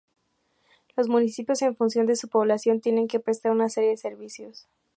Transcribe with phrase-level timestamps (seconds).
[0.97, 4.67] Los municipios en función de su población tienen que prestar una serie de servicios.